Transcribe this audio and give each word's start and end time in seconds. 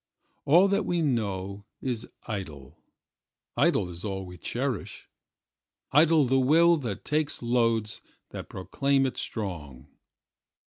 All 0.45 0.67
that 0.69 0.83
we 0.83 1.03
know 1.03 1.65
is 1.79 2.07
idle; 2.25 2.75
idle 3.55 3.87
is 3.87 4.03
all 4.03 4.25
we 4.25 4.35
cherish; 4.35 5.07
Idle 5.91 6.25
the 6.25 6.39
will 6.39 6.77
that 6.77 7.05
takes 7.05 7.43
loads 7.43 8.01
that 8.31 8.49
proclaim 8.49 9.05
it 9.05 9.17
strong. 9.17 9.89